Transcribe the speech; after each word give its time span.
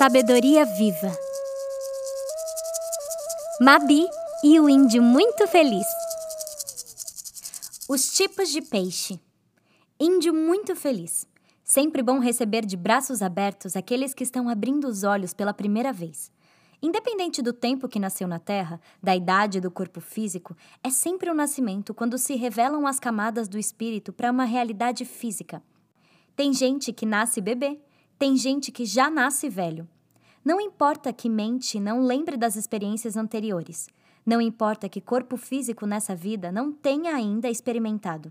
Sabedoria 0.00 0.64
Viva 0.64 1.14
Mabi 3.60 4.08
e 4.42 4.58
o 4.58 4.66
índio 4.66 5.02
muito 5.02 5.46
feliz. 5.46 5.86
Os 7.86 8.10
tipos 8.10 8.48
de 8.48 8.62
peixe. 8.62 9.20
Índio 10.00 10.32
muito 10.32 10.74
feliz. 10.74 11.28
Sempre 11.62 12.02
bom 12.02 12.18
receber 12.18 12.64
de 12.64 12.78
braços 12.78 13.20
abertos 13.20 13.76
aqueles 13.76 14.14
que 14.14 14.24
estão 14.24 14.48
abrindo 14.48 14.88
os 14.88 15.04
olhos 15.04 15.34
pela 15.34 15.52
primeira 15.52 15.92
vez. 15.92 16.32
Independente 16.80 17.42
do 17.42 17.52
tempo 17.52 17.86
que 17.86 18.00
nasceu 18.00 18.26
na 18.26 18.38
Terra, 18.38 18.80
da 19.02 19.14
idade 19.14 19.60
do 19.60 19.70
corpo 19.70 20.00
físico, 20.00 20.56
é 20.82 20.88
sempre 20.88 21.28
o 21.28 21.34
um 21.34 21.36
nascimento 21.36 21.92
quando 21.92 22.16
se 22.16 22.36
revelam 22.36 22.86
as 22.86 22.98
camadas 22.98 23.50
do 23.50 23.58
espírito 23.58 24.14
para 24.14 24.30
uma 24.30 24.44
realidade 24.44 25.04
física. 25.04 25.62
Tem 26.34 26.54
gente 26.54 26.90
que 26.90 27.04
nasce 27.04 27.38
bebê, 27.42 27.78
tem 28.20 28.36
gente 28.36 28.70
que 28.70 28.84
já 28.84 29.08
nasce 29.08 29.48
velho. 29.48 29.88
Não 30.44 30.60
importa 30.60 31.10
que 31.10 31.26
mente 31.26 31.80
não 31.80 32.02
lembre 32.02 32.36
das 32.36 32.54
experiências 32.54 33.16
anteriores. 33.16 33.88
Não 34.26 34.42
importa 34.42 34.90
que 34.90 35.00
corpo 35.00 35.38
físico 35.38 35.86
nessa 35.86 36.14
vida 36.14 36.52
não 36.52 36.70
tenha 36.70 37.14
ainda 37.14 37.48
experimentado. 37.48 38.30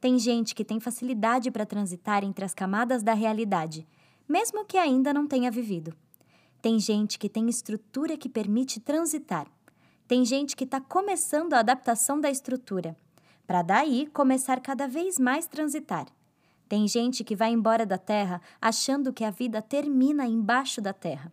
Tem 0.00 0.16
gente 0.16 0.54
que 0.54 0.64
tem 0.64 0.78
facilidade 0.78 1.50
para 1.50 1.66
transitar 1.66 2.22
entre 2.22 2.44
as 2.44 2.54
camadas 2.54 3.02
da 3.02 3.14
realidade, 3.14 3.84
mesmo 4.28 4.64
que 4.64 4.78
ainda 4.78 5.12
não 5.12 5.26
tenha 5.26 5.50
vivido. 5.50 5.92
Tem 6.62 6.78
gente 6.78 7.18
que 7.18 7.28
tem 7.28 7.48
estrutura 7.48 8.16
que 8.16 8.28
permite 8.28 8.78
transitar. 8.78 9.48
Tem 10.06 10.24
gente 10.24 10.54
que 10.54 10.62
está 10.62 10.80
começando 10.80 11.54
a 11.54 11.58
adaptação 11.58 12.20
da 12.20 12.30
estrutura, 12.30 12.96
para 13.44 13.62
daí 13.62 14.06
começar 14.06 14.60
cada 14.60 14.86
vez 14.86 15.18
mais 15.18 15.48
transitar. 15.48 16.06
Tem 16.68 16.88
gente 16.88 17.22
que 17.22 17.36
vai 17.36 17.52
embora 17.52 17.86
da 17.86 17.96
Terra 17.96 18.40
achando 18.60 19.12
que 19.12 19.24
a 19.24 19.30
vida 19.30 19.62
termina 19.62 20.26
embaixo 20.26 20.80
da 20.80 20.92
Terra. 20.92 21.32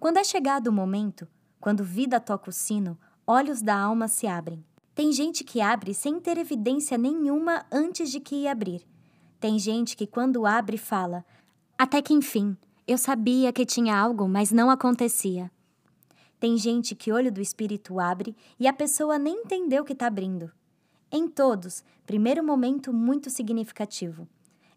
Quando 0.00 0.16
é 0.16 0.24
chegado 0.24 0.68
o 0.68 0.72
momento, 0.72 1.28
quando 1.60 1.84
vida 1.84 2.18
toca 2.18 2.48
o 2.48 2.52
sino, 2.52 2.98
olhos 3.26 3.60
da 3.60 3.76
alma 3.78 4.08
se 4.08 4.26
abrem. 4.26 4.64
Tem 4.94 5.12
gente 5.12 5.44
que 5.44 5.60
abre 5.60 5.92
sem 5.92 6.18
ter 6.18 6.38
evidência 6.38 6.96
nenhuma 6.96 7.66
antes 7.70 8.10
de 8.10 8.18
que 8.18 8.34
ia 8.42 8.52
abrir. 8.52 8.86
Tem 9.38 9.58
gente 9.58 9.94
que, 9.94 10.06
quando 10.06 10.46
abre, 10.46 10.78
fala: 10.78 11.22
Até 11.76 12.00
que 12.00 12.14
enfim, 12.14 12.56
eu 12.88 12.96
sabia 12.96 13.52
que 13.52 13.66
tinha 13.66 13.94
algo, 13.94 14.26
mas 14.26 14.52
não 14.52 14.70
acontecia. 14.70 15.50
Tem 16.40 16.56
gente 16.56 16.94
que 16.94 17.12
olho 17.12 17.30
do 17.30 17.42
espírito 17.42 18.00
abre 18.00 18.34
e 18.58 18.66
a 18.66 18.72
pessoa 18.72 19.18
nem 19.18 19.42
entendeu 19.42 19.84
que 19.84 19.92
está 19.92 20.06
abrindo. 20.06 20.50
Em 21.12 21.28
todos, 21.28 21.84
primeiro 22.06 22.42
momento 22.42 22.90
muito 22.92 23.28
significativo 23.28 24.26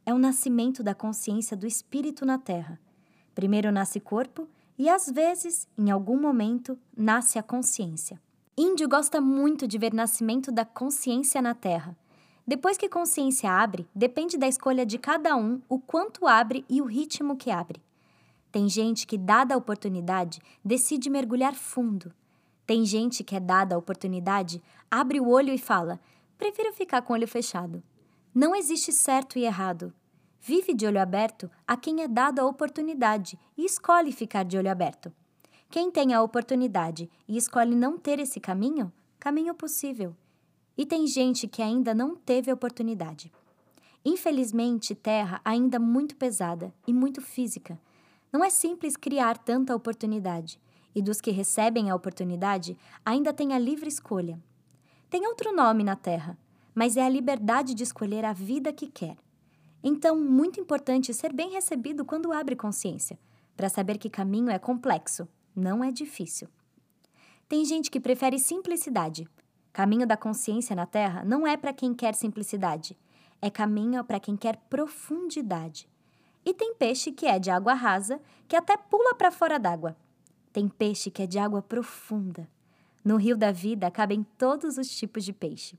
é 0.06 0.14
o 0.14 0.18
nascimento 0.18 0.84
da 0.84 0.96
consciência 0.96 1.56
do 1.56 1.68
espírito 1.68 2.26
na 2.26 2.38
Terra. 2.38 2.80
Primeiro 3.36 3.72
nasce 3.72 4.00
corpo 4.00 4.48
e, 4.78 4.90
às 4.90 5.10
vezes, 5.10 5.68
em 5.78 5.92
algum 5.92 6.20
momento, 6.20 6.78
nasce 6.96 7.38
a 7.38 7.44
consciência. 7.44 8.20
Índio 8.58 8.90
gosta 8.90 9.22
muito 9.22 9.68
de 9.68 9.78
ver 9.78 9.94
nascimento 9.94 10.52
da 10.52 10.66
consciência 10.66 11.42
na 11.42 11.54
Terra. 11.54 11.98
Depois 12.46 12.78
que 12.78 12.90
consciência 12.90 13.52
abre, 13.52 13.88
depende 13.94 14.38
da 14.38 14.48
escolha 14.48 14.86
de 14.86 14.98
cada 14.98 15.36
um 15.36 15.62
o 15.70 15.80
quanto 15.80 16.28
abre 16.28 16.66
e 16.68 16.82
o 16.82 16.86
ritmo 16.86 17.38
que 17.38 17.52
abre. 17.52 17.82
Tem 18.52 18.68
gente 18.68 19.06
que, 19.06 19.18
dada 19.18 19.54
a 19.54 19.58
oportunidade, 19.58 20.42
decide 20.66 21.10
mergulhar 21.10 21.54
fundo. 21.54 22.12
Tem 22.66 22.84
gente 22.86 23.24
que 23.24 23.36
é 23.36 23.40
dada 23.40 23.76
a 23.76 23.78
oportunidade, 23.78 24.62
abre 24.90 25.20
o 25.20 25.28
olho 25.30 25.54
e 25.54 25.58
fala: 25.58 26.00
prefiro 26.38 26.74
ficar 26.74 27.02
com 27.02 27.14
o 27.14 27.16
olho 27.16 27.28
fechado. 27.28 27.84
Não 28.34 28.56
existe 28.56 28.92
certo 28.92 29.40
e 29.40 29.44
errado. 29.44 29.94
Vive 30.40 30.74
de 30.74 30.86
olho 30.86 31.02
aberto 31.02 31.50
a 31.68 31.76
quem 31.76 32.02
é 32.02 32.08
dado 32.08 32.40
a 32.40 32.46
oportunidade 32.46 33.38
e 33.58 33.66
escolhe 33.66 34.12
ficar 34.12 34.44
de 34.44 34.58
olho 34.58 34.72
aberto. 34.72 35.12
Quem 35.70 35.92
tem 35.92 36.14
a 36.14 36.22
oportunidade 36.22 37.10
e 37.28 37.38
escolhe 37.38 37.76
não 37.76 37.98
ter 37.98 38.20
esse 38.20 38.40
caminho, 38.40 38.92
caminho 39.20 39.54
possível. 39.54 40.16
E 40.78 40.86
tem 40.86 41.06
gente 41.08 41.48
que 41.48 41.62
ainda 41.62 41.94
não 41.94 42.16
teve 42.16 42.50
a 42.50 42.54
oportunidade. 42.54 43.32
Infelizmente, 44.06 44.96
terra 44.96 45.42
ainda 45.44 45.80
muito 45.80 46.16
pesada 46.16 46.74
e 46.88 46.94
muito 46.94 47.22
física. 47.22 47.80
Não 48.32 48.44
é 48.44 48.50
simples 48.50 48.96
criar 48.96 49.38
tanta 49.38 49.76
oportunidade, 49.76 50.60
e 50.96 51.02
dos 51.02 51.20
que 51.20 51.32
recebem 51.32 51.90
a 51.90 51.96
oportunidade 51.96 52.78
ainda 53.06 53.34
tem 53.34 53.54
a 53.54 53.60
livre 53.60 53.90
escolha. 53.90 54.40
Tem 55.10 55.28
outro 55.28 55.54
nome 55.54 55.84
na 55.84 55.96
terra, 55.96 56.38
mas 56.74 56.98
é 56.98 57.04
a 57.04 57.10
liberdade 57.10 57.74
de 57.74 57.84
escolher 57.84 58.26
a 58.26 58.34
vida 58.34 58.72
que 58.72 58.88
quer. 58.88 59.18
Então, 59.84 60.20
muito 60.20 60.60
importante 60.60 61.14
ser 61.14 61.34
bem 61.34 61.52
recebido 61.52 62.04
quando 62.04 62.34
abre 62.34 62.56
consciência, 62.56 63.18
para 63.56 63.70
saber 63.70 63.98
que 63.98 64.10
caminho 64.10 64.50
é 64.50 64.60
complexo, 64.60 65.28
não 65.56 65.84
é 65.84 65.92
difícil. 65.92 66.48
Tem 67.48 67.66
gente 67.66 67.90
que 67.90 68.00
prefere 68.00 68.38
simplicidade. 68.38 69.28
Caminho 69.72 70.06
da 70.06 70.18
consciência 70.18 70.76
na 70.76 70.86
Terra 70.86 71.24
não 71.24 71.48
é 71.48 71.56
para 71.56 71.74
quem 71.74 71.94
quer 71.94 72.14
simplicidade, 72.14 72.98
é 73.42 73.50
caminho 73.50 74.04
para 74.04 74.20
quem 74.20 74.36
quer 74.36 74.58
profundidade. 74.70 75.88
E 76.46 76.54
tem 76.54 76.74
peixe 76.76 77.12
que 77.12 77.26
é 77.26 77.40
de 77.40 77.50
água 77.50 77.74
rasa, 77.74 78.22
que 78.48 78.56
até 78.56 78.76
pula 78.78 79.16
para 79.16 79.32
fora 79.32 79.60
d'água. 79.60 79.96
Tem 80.52 80.68
peixe 80.68 81.12
que 81.12 81.24
é 81.24 81.28
de 81.28 81.38
água 81.38 81.62
profunda. 81.62 82.50
No 83.04 83.18
rio 83.18 83.38
da 83.38 83.52
vida 83.52 83.90
cabem 83.92 84.26
todos 84.38 84.78
os 84.78 84.90
tipos 84.90 85.24
de 85.24 85.32
peixe. 85.32 85.78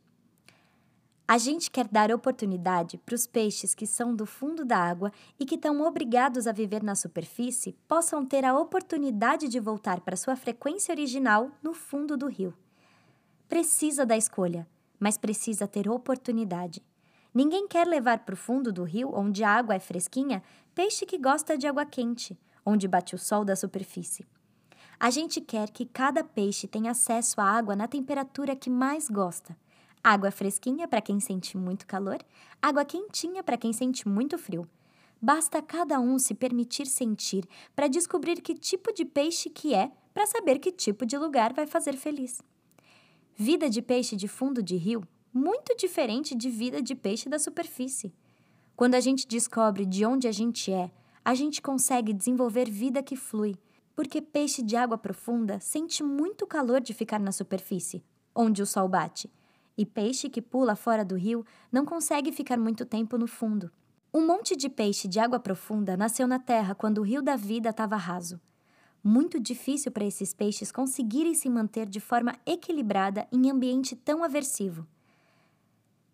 A 1.31 1.39
gente 1.39 1.71
quer 1.71 1.87
dar 1.87 2.11
oportunidade 2.11 2.99
para 2.99 3.15
os 3.15 3.25
peixes 3.25 3.73
que 3.73 3.87
são 3.87 4.17
do 4.17 4.27
fundo 4.27 4.65
da 4.65 4.77
água 4.77 5.13
e 5.39 5.47
que 5.47 5.55
estão 5.55 5.81
obrigados 5.83 6.49
a 6.49 6.53
viver 6.53 6.83
na 6.83 6.97
superfície 6.97 7.77
possam 7.87 8.27
ter 8.27 8.45
a 8.45 8.59
oportunidade 8.59 9.47
de 9.47 9.61
voltar 9.61 10.01
para 10.01 10.17
sua 10.17 10.35
frequência 10.35 10.93
original 10.93 11.53
no 11.63 11.73
fundo 11.73 12.17
do 12.17 12.27
rio. 12.27 12.53
Precisa 13.49 14.05
da 14.05 14.17
escolha, 14.17 14.67
mas 14.99 15.17
precisa 15.17 15.69
ter 15.69 15.89
oportunidade. 15.89 16.83
Ninguém 17.33 17.69
quer 17.69 17.87
levar 17.87 18.25
para 18.25 18.35
o 18.35 18.37
fundo 18.37 18.73
do 18.73 18.83
rio, 18.83 19.13
onde 19.15 19.45
a 19.45 19.51
água 19.51 19.77
é 19.77 19.79
fresquinha, 19.79 20.43
peixe 20.75 21.07
que 21.07 21.17
gosta 21.17 21.57
de 21.57 21.69
água 21.69 21.87
quente, 21.87 22.37
onde 22.67 22.89
bate 22.89 23.15
o 23.15 23.19
sol 23.19 23.45
da 23.45 23.55
superfície. 23.55 24.27
A 24.99 25.11
gente 25.11 25.41
quer 25.41 25.71
que 25.71 25.87
cada 25.87 26.25
peixe 26.25 26.67
tenha 26.67 26.91
acesso 26.91 27.41
à 27.41 27.45
água 27.45 27.77
na 27.77 27.87
temperatura 27.87 28.57
que 28.57 28.69
mais 28.69 29.09
gosta 29.09 29.57
Água 30.03 30.31
fresquinha 30.31 30.89
para 30.89 31.03
quem 31.03 31.21
sente 31.21 31.59
muito 31.59 31.87
calor, 31.87 32.25
água 32.63 32.87
quentinha 32.87 33.43
para 33.43 33.59
quem 33.59 33.71
sente 33.71 34.09
muito 34.09 34.39
frio. 34.39 34.67
Basta 35.21 35.61
cada 35.61 36.01
um 36.01 36.19
se 36.19 36.33
permitir 36.33 36.87
sentir 36.87 37.47
para 37.77 37.87
descobrir 37.87 38.41
que 38.41 38.55
tipo 38.55 38.95
de 38.95 39.05
peixe 39.05 39.51
que 39.51 39.75
é, 39.75 39.93
para 40.15 40.27
saber 40.27 40.59
que 40.59 40.73
tipo 40.73 41.05
de 41.05 41.19
lugar 41.19 41.53
vai 41.53 41.67
fazer 41.67 41.99
feliz. 41.99 42.41
Vida 43.35 43.69
de 43.69 43.83
peixe 43.83 44.17
de 44.17 44.27
fundo 44.27 44.63
de 44.63 44.75
rio, 44.75 45.07
muito 45.35 45.77
diferente 45.77 46.35
de 46.35 46.49
vida 46.49 46.81
de 46.81 46.95
peixe 46.95 47.29
da 47.29 47.39
superfície. 47.39 48.15
Quando 48.75 48.95
a 48.95 49.01
gente 49.01 49.29
descobre 49.29 49.85
de 49.85 50.07
onde 50.07 50.27
a 50.27 50.33
gente 50.33 50.73
é, 50.73 50.91
a 51.23 51.35
gente 51.35 51.61
consegue 51.61 52.15
desenvolver 52.15 52.71
vida 52.71 53.03
que 53.03 53.17
flui, 53.17 53.55
porque 53.95 54.23
peixe 54.23 54.63
de 54.63 54.77
água 54.77 54.97
profunda 54.97 55.61
sente 55.61 56.03
muito 56.03 56.47
calor 56.47 56.81
de 56.81 56.95
ficar 56.95 57.21
na 57.21 57.33
superfície, 57.33 58.03
onde 58.35 58.63
o 58.63 58.67
sol 58.67 58.89
bate 58.89 59.31
e 59.77 59.87
peixe 59.87 60.29
que 60.29 60.43
pula 60.43 60.77
fora 60.77 61.05
do 61.05 61.17
rio 61.17 61.45
não 61.71 61.85
consegue 61.85 62.33
ficar 62.33 62.59
muito 62.59 62.85
tempo 62.85 63.17
no 63.17 63.27
fundo. 63.27 63.71
Um 64.13 64.27
monte 64.27 64.57
de 64.57 64.69
peixe 64.69 65.07
de 65.07 65.21
água 65.21 65.39
profunda 65.39 65.97
nasceu 65.97 66.27
na 66.27 66.39
terra 66.39 66.75
quando 66.75 66.99
o 66.99 67.03
rio 67.03 67.23
da 67.23 67.37
vida 67.37 67.71
estava 67.71 67.97
raso. 67.97 68.41
Muito 69.03 69.41
difícil 69.41 69.91
para 69.91 70.05
esses 70.05 70.35
peixes 70.35 70.71
conseguirem 70.71 71.33
se 71.33 71.49
manter 71.49 71.89
de 71.89 72.01
forma 72.01 72.35
equilibrada 72.45 73.27
em 73.33 73.51
ambiente 73.51 73.97
tão 73.97 74.23
aversivo. 74.23 74.87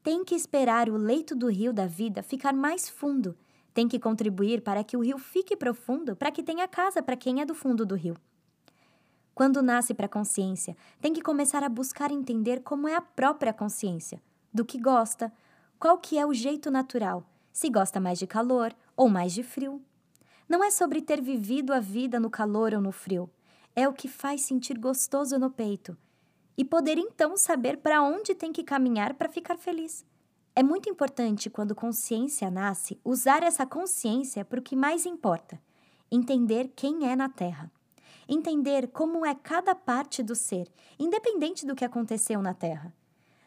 Tem 0.02 0.24
que 0.24 0.34
esperar 0.34 0.88
o 0.88 0.96
leito 0.96 1.34
do 1.34 1.48
rio 1.48 1.72
da 1.72 1.86
vida 1.86 2.22
ficar 2.22 2.52
mais 2.52 2.88
fundo. 2.88 3.36
Tem 3.74 3.88
que 3.88 3.98
contribuir 3.98 4.60
para 4.60 4.84
que 4.84 4.96
o 4.96 5.00
rio 5.00 5.18
fique 5.18 5.56
profundo 5.56 6.14
para 6.14 6.30
que 6.30 6.42
tenha 6.42 6.68
casa 6.68 7.02
para 7.02 7.16
quem 7.16 7.40
é 7.40 7.44
do 7.44 7.54
fundo 7.54 7.84
do 7.84 7.94
rio. 7.94 8.16
Quando 9.36 9.60
nasce 9.60 9.92
para 9.92 10.06
a 10.06 10.08
consciência, 10.08 10.74
tem 10.98 11.12
que 11.12 11.20
começar 11.20 11.62
a 11.62 11.68
buscar 11.68 12.10
entender 12.10 12.62
como 12.62 12.88
é 12.88 12.94
a 12.94 13.02
própria 13.02 13.52
consciência, 13.52 14.18
do 14.50 14.64
que 14.64 14.80
gosta, 14.80 15.30
qual 15.78 15.98
que 15.98 16.18
é 16.18 16.24
o 16.24 16.32
jeito 16.32 16.70
natural, 16.70 17.22
se 17.52 17.68
gosta 17.68 18.00
mais 18.00 18.18
de 18.18 18.26
calor 18.26 18.74
ou 18.96 19.10
mais 19.10 19.34
de 19.34 19.42
frio. 19.42 19.82
Não 20.48 20.64
é 20.64 20.70
sobre 20.70 21.02
ter 21.02 21.20
vivido 21.20 21.74
a 21.74 21.80
vida 21.80 22.18
no 22.18 22.30
calor 22.30 22.72
ou 22.72 22.80
no 22.80 22.90
frio, 22.90 23.28
é 23.74 23.86
o 23.86 23.92
que 23.92 24.08
faz 24.08 24.40
sentir 24.40 24.78
gostoso 24.78 25.38
no 25.38 25.50
peito 25.50 25.94
e 26.56 26.64
poder 26.64 26.96
então 26.96 27.36
saber 27.36 27.76
para 27.76 28.00
onde 28.00 28.34
tem 28.34 28.50
que 28.50 28.64
caminhar 28.64 29.12
para 29.12 29.28
ficar 29.28 29.58
feliz. 29.58 30.02
É 30.54 30.62
muito 30.62 30.88
importante, 30.88 31.50
quando 31.50 31.74
consciência 31.74 32.50
nasce, 32.50 32.98
usar 33.04 33.42
essa 33.42 33.66
consciência 33.66 34.46
para 34.46 34.60
o 34.60 34.62
que 34.62 34.74
mais 34.74 35.04
importa: 35.04 35.60
entender 36.10 36.72
quem 36.74 37.06
é 37.06 37.14
na 37.14 37.28
Terra 37.28 37.70
entender 38.28 38.88
como 38.88 39.24
é 39.24 39.34
cada 39.34 39.74
parte 39.74 40.22
do 40.22 40.34
ser, 40.34 40.68
independente 40.98 41.66
do 41.66 41.74
que 41.74 41.84
aconteceu 41.84 42.42
na 42.42 42.54
Terra. 42.54 42.94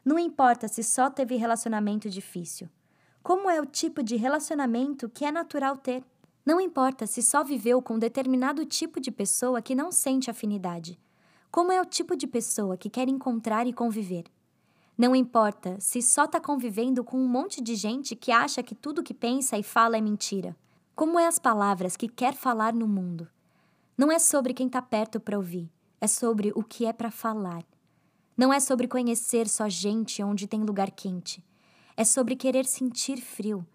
Não 0.04 0.18
importa 0.18 0.68
se 0.68 0.84
só 0.84 1.10
teve 1.10 1.36
relacionamento 1.36 2.10
difícil. 2.10 2.70
Como 3.22 3.50
é 3.50 3.60
o 3.62 3.66
tipo 3.66 4.02
de 4.02 4.16
relacionamento 4.16 5.10
que 5.10 5.26
é 5.26 5.31
natural 5.31 5.78
ter? 5.78 6.04
Não 6.46 6.60
importa 6.60 7.06
se 7.06 7.22
só 7.22 7.44
viveu 7.44 7.81
com 7.81 8.00
determinado 8.00 8.66
tipo 8.66 9.00
de 9.00 9.12
pessoa 9.12 9.62
que 9.62 9.76
não 9.76 9.92
sente 9.92 10.31
afinidade. 10.31 11.00
Como 11.52 11.72
é 11.72 11.81
o 11.81 11.86
tipo 11.86 12.16
de 12.16 12.26
pessoa 12.26 12.78
que 12.78 12.90
quer 12.90 13.08
encontrar 13.08 13.68
e 13.68 13.74
conviver. 13.74 14.26
Não 14.98 15.16
importa 15.16 15.78
se 15.80 16.02
só 16.02 16.26
está 16.26 16.40
convivendo 16.40 17.04
com 17.04 17.18
um 17.18 17.28
monte 17.28 17.62
de 17.62 17.76
gente 17.76 18.16
que 18.16 18.31
acha 18.31 18.64
que 18.64 18.76
tudo 18.76 19.04
que 19.04 19.14
pensa 19.14 19.58
e 19.58 19.64
fala 19.64 19.98
é 19.98 20.02
mentira. 20.02 20.56
Como 20.96 21.20
é 21.20 21.28
as 21.28 21.40
palavras 21.40 21.96
que 21.96 22.08
quer 22.08 22.34
falar 22.34 22.74
no 22.74 22.88
mundo. 22.88 23.28
Não 24.00 24.10
é 24.10 24.18
sobre 24.18 24.54
quem 24.54 24.68
está 24.68 24.81
perto 24.81 25.19
para 25.19 25.36
ouvir, 25.36 25.69
é 26.00 26.07
sobre 26.07 26.54
o 26.56 26.63
que 26.63 26.86
é 26.86 26.94
para 26.94 27.12
falar. 27.12 27.66
Não 28.38 28.54
é 28.54 28.57
sobre 28.57 28.88
conhecer 28.88 29.46
só 29.50 29.68
gente 29.68 30.24
onde 30.24 30.48
tem 30.48 30.63
lugar 30.63 30.90
quente. 30.90 31.44
É 31.98 32.06
sobre 32.06 32.38
querer 32.38 32.63
sentir 32.63 33.18
frio. 33.19 33.68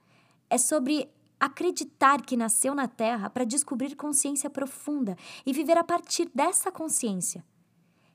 É 0.49 0.57
sobre 0.57 1.11
acreditar 1.39 2.23
que 2.23 2.39
nasceu 2.39 2.75
na 2.75 2.89
Terra 2.89 3.29
para 3.29 3.45
descobrir 3.45 3.95
consciência 3.97 4.49
profunda 4.49 5.15
e 5.45 5.53
viver 5.53 5.77
a 5.77 5.85
partir 5.85 6.31
dessa 6.35 6.73
consciência. 6.73 7.45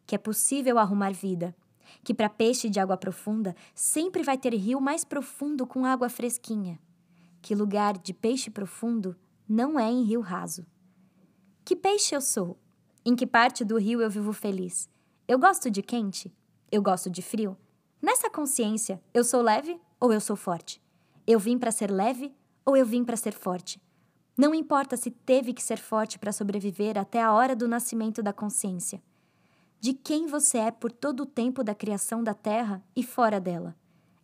Que 0.08 0.16
é 0.16 0.18
possível 0.18 0.80
arrumar 0.80 1.14
vida. 1.14 1.56
Que 2.04 2.12
para 2.12 2.28
peixe 2.28 2.72
de 2.72 2.80
água 2.80 2.98
profunda 2.98 3.56
sempre 3.76 4.24
vai 4.24 4.36
ter 4.36 4.56
rio 4.56 4.82
mais 4.82 5.06
profundo 5.06 5.68
com 5.68 5.86
água 5.86 6.10
fresquinha. 6.10 6.80
Que 7.40 7.54
lugar 7.54 8.00
de 8.00 8.16
peixe 8.16 8.50
profundo 8.50 9.16
não 9.48 9.80
é 9.80 9.92
em 9.92 10.02
rio 10.02 10.22
raso. 10.22 10.66
Que 11.70 11.76
peixe 11.76 12.16
eu 12.16 12.20
sou? 12.20 12.58
Em 13.06 13.16
que 13.16 13.28
parte 13.28 13.64
do 13.64 13.78
rio 13.78 14.02
eu 14.02 14.10
vivo 14.10 14.34
feliz? 14.34 14.90
Eu 15.28 15.38
gosto 15.38 15.70
de 15.70 15.84
quente? 15.84 16.36
Eu 16.72 16.82
gosto 16.82 17.12
de 17.12 17.22
frio? 17.22 17.56
Nessa 18.02 18.28
consciência, 18.28 19.00
eu 19.14 19.24
sou 19.24 19.44
leve 19.44 19.80
ou 20.00 20.12
eu 20.12 20.20
sou 20.20 20.36
forte? 20.36 20.82
Eu 21.28 21.38
vim 21.38 21.60
para 21.60 21.70
ser 21.70 21.92
leve 21.92 22.34
ou 22.66 22.76
eu 22.76 22.84
vim 22.84 23.04
para 23.04 23.16
ser 23.16 23.34
forte? 23.34 23.80
Não 24.36 24.56
importa 24.56 24.98
se 24.98 25.12
teve 25.12 25.54
que 25.54 25.62
ser 25.62 25.78
forte 25.78 26.18
para 26.18 26.32
sobreviver 26.32 26.98
até 26.98 27.22
a 27.22 27.32
hora 27.32 27.56
do 27.56 27.68
nascimento 27.68 28.24
da 28.24 28.34
consciência. 28.34 29.00
De 29.80 29.94
quem 29.94 30.26
você 30.26 30.58
é 30.58 30.72
por 30.72 30.92
todo 30.92 31.20
o 31.20 31.28
tempo 31.28 31.64
da 31.64 31.76
criação 31.76 32.24
da 32.24 32.34
Terra 32.34 32.84
e 32.96 33.04
fora 33.04 33.40
dela? 33.40 33.76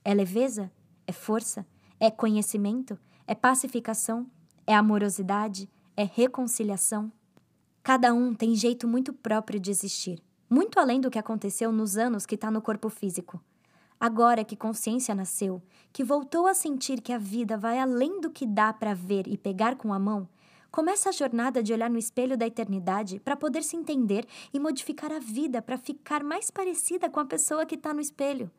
É 0.03 0.15
leveza? 0.15 0.71
É 1.05 1.11
força? 1.11 1.63
É 1.99 2.09
conhecimento? 2.09 2.97
É 3.27 3.35
pacificação? 3.35 4.25
É 4.65 4.73
amorosidade? 4.73 5.69
É 5.95 6.09
reconciliação? 6.11 7.11
Cada 7.85 8.13
um 8.13 8.33
tem 8.33 8.53
jeito 8.53 8.85
muito 8.85 9.13
próprio 9.13 9.61
de 9.61 9.71
existir 9.71 10.21
muito 10.49 10.79
além 10.79 11.01
do 11.01 11.09
que 11.09 11.19
aconteceu 11.19 11.71
nos 11.71 11.97
anos 11.97 12.25
que 12.25 12.35
está 12.35 12.51
no 12.51 12.61
corpo 12.61 12.89
físico. 12.89 13.41
Agora 13.99 14.43
que 14.43 14.55
consciência 14.55 15.15
nasceu, 15.15 15.61
que 15.91 16.03
voltou 16.03 16.47
a 16.47 16.53
sentir 16.53 17.01
que 17.01 17.13
a 17.13 17.17
vida 17.17 17.57
vai 17.57 17.79
além 17.79 18.19
do 18.21 18.29
que 18.29 18.45
dá 18.45 18.71
para 18.71 18.93
ver 18.93 19.27
e 19.27 19.37
pegar 19.37 19.75
com 19.75 19.93
a 19.93 19.99
mão, 19.99 20.27
começa 20.69 21.09
a 21.09 21.11
jornada 21.11 21.63
de 21.63 21.73
olhar 21.73 21.89
no 21.89 21.97
espelho 21.97 22.37
da 22.37 22.45
eternidade 22.45 23.19
para 23.19 23.35
poder 23.35 23.63
se 23.63 23.75
entender 23.75 24.27
e 24.53 24.59
modificar 24.59 25.11
a 25.11 25.19
vida 25.19 25.61
para 25.61 25.77
ficar 25.77 26.23
mais 26.23 26.51
parecida 26.51 27.09
com 27.09 27.19
a 27.19 27.25
pessoa 27.25 27.65
que 27.65 27.75
está 27.75 27.93
no 27.93 28.01
espelho. 28.01 28.51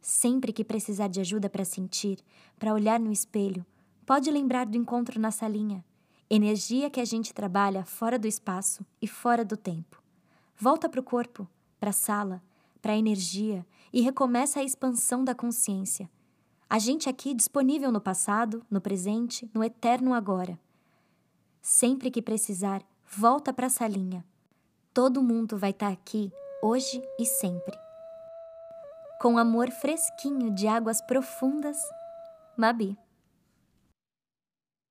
Sempre 0.00 0.52
que 0.52 0.64
precisar 0.64 1.08
de 1.08 1.20
ajuda 1.20 1.50
para 1.50 1.64
sentir, 1.64 2.18
para 2.58 2.72
olhar 2.72 2.98
no 2.98 3.12
espelho, 3.12 3.66
pode 4.06 4.30
lembrar 4.30 4.66
do 4.66 4.76
encontro 4.76 5.20
na 5.20 5.30
salinha. 5.30 5.84
Energia 6.32 6.88
que 6.88 7.00
a 7.00 7.04
gente 7.04 7.34
trabalha 7.34 7.84
fora 7.84 8.16
do 8.16 8.28
espaço 8.28 8.86
e 9.02 9.08
fora 9.08 9.44
do 9.44 9.56
tempo. 9.56 10.00
Volta 10.56 10.88
para 10.88 11.00
o 11.00 11.02
corpo, 11.02 11.44
para 11.80 11.90
a 11.90 11.92
sala, 11.92 12.40
para 12.80 12.92
a 12.92 12.96
energia 12.96 13.66
e 13.92 14.00
recomeça 14.00 14.60
a 14.60 14.62
expansão 14.62 15.24
da 15.24 15.34
consciência. 15.34 16.08
A 16.68 16.78
gente 16.78 17.08
aqui 17.08 17.34
disponível 17.34 17.90
no 17.90 18.00
passado, 18.00 18.64
no 18.70 18.80
presente, 18.80 19.50
no 19.52 19.64
eterno 19.64 20.14
agora. 20.14 20.56
Sempre 21.60 22.12
que 22.12 22.22
precisar, 22.22 22.80
volta 23.10 23.52
para 23.52 23.66
a 23.66 23.70
salinha. 23.70 24.24
Todo 24.94 25.24
mundo 25.24 25.58
vai 25.58 25.70
estar 25.70 25.88
tá 25.88 25.92
aqui, 25.92 26.32
hoje 26.62 27.02
e 27.18 27.26
sempre. 27.26 27.76
Com 29.20 29.36
amor 29.36 29.68
fresquinho 29.72 30.54
de 30.54 30.68
águas 30.68 31.02
profundas, 31.02 31.76
Mabi. 32.56 32.96